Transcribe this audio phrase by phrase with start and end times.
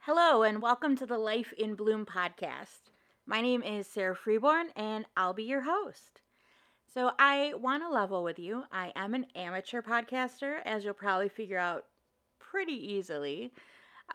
[0.00, 2.90] Hello, and welcome to the Life in Bloom podcast.
[3.26, 6.20] My name is Sarah Freeborn, and I'll be your host.
[6.92, 8.64] So, I want to level with you.
[8.72, 11.84] I am an amateur podcaster, as you'll probably figure out
[12.40, 13.52] pretty easily,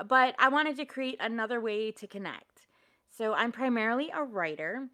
[0.05, 2.67] but I wanted to create another way to connect.
[3.09, 4.89] So, I'm primarily a writer.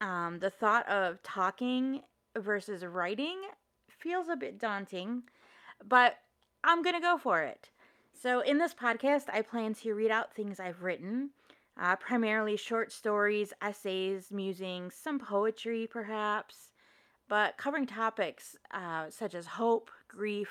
[0.00, 2.00] Um, the thought of talking
[2.34, 3.42] versus writing
[3.98, 5.24] feels a bit daunting,
[5.86, 6.16] but
[6.64, 7.70] I'm going to go for it.
[8.20, 11.30] So, in this podcast, I plan to read out things I've written,
[11.80, 16.70] uh, primarily short stories, essays, musings, some poetry perhaps,
[17.28, 20.48] but covering topics uh, such as hope, grief,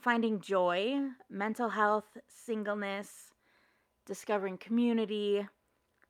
[0.00, 0.98] finding joy,
[1.30, 3.32] mental health, singleness,
[4.04, 5.46] discovering community,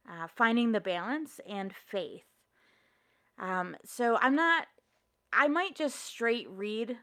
[0.08, 2.24] uh, finding the balance, and faith.
[3.38, 4.66] Um, so, I'm not,
[5.32, 6.96] I might just straight read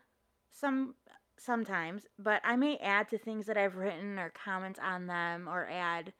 [0.52, 0.96] some
[1.38, 5.68] sometimes, but I may add to things that I've written or comment on them or
[5.70, 6.14] add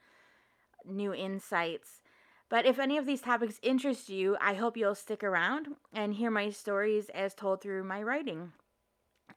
[0.86, 2.02] new insights.
[2.50, 6.30] But if any of these topics interest you, I hope you'll stick around and hear
[6.30, 8.52] my stories as told through my writing.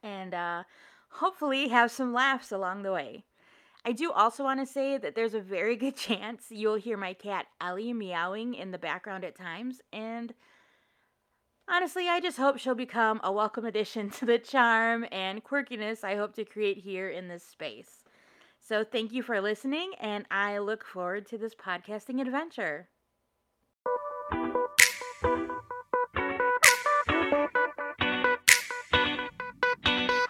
[0.03, 0.63] And uh,
[1.09, 3.23] hopefully have some laughs along the way.
[3.83, 7.13] I do also want to say that there's a very good chance you'll hear my
[7.13, 10.33] cat Ellie meowing in the background at times, and
[11.79, 16.17] Honestly, I just hope she'll become a welcome addition to the charm and quirkiness I
[16.17, 18.03] hope to create here in this space.
[18.59, 22.89] So, thank you for listening, and I look forward to this podcasting adventure.